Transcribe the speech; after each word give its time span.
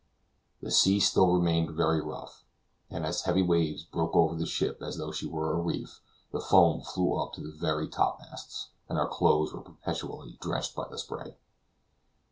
The 0.63 0.71
sea 0.71 0.99
still 0.99 1.31
remained 1.31 1.75
very 1.75 2.01
rough, 2.01 2.43
and 2.89 3.05
as 3.05 3.21
the 3.21 3.27
heavy 3.27 3.43
waves 3.43 3.83
broke 3.83 4.15
over 4.15 4.33
the 4.33 4.47
ship 4.47 4.81
as 4.81 4.97
though 4.97 5.11
she 5.11 5.27
were 5.27 5.51
a 5.53 5.59
reef, 5.61 6.01
the 6.31 6.39
foam 6.39 6.81
flew 6.81 7.13
up 7.13 7.33
to 7.33 7.41
the 7.41 7.55
very 7.55 7.87
top 7.87 8.17
masts, 8.19 8.69
and 8.89 8.97
our 8.97 9.07
clothes 9.07 9.53
were 9.53 9.61
perpetually 9.61 10.39
drenched 10.41 10.73
by 10.75 10.87
the 10.89 10.97
spray. 10.97 11.35